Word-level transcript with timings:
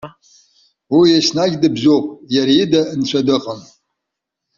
Уи 0.95 1.07
еснагь 1.17 1.57
дыбзоуп, 1.61 2.05
иара 2.35 2.53
ида 2.61 2.81
нцәа 2.99 3.21
дыҟам. 3.27 3.59